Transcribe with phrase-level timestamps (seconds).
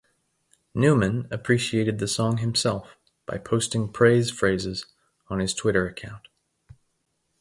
[0.73, 4.87] Newman appreciated the song himself by posting praise phrases
[5.27, 6.27] on his Twitter account.